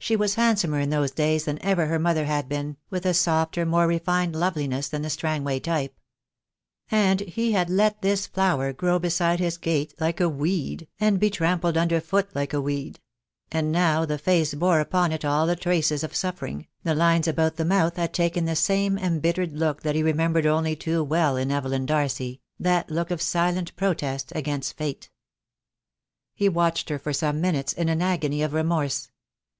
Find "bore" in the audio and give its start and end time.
14.54-14.80